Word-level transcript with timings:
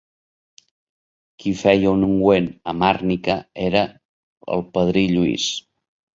Qui 1.43 1.53
feia 1.59 1.91
un 1.97 2.05
ungüent 2.07 2.47
amb 2.73 2.87
àrnica 2.89 3.37
era 3.67 3.85
el 4.57 4.67
padrí 4.79 5.07
Lluís. 5.15 5.49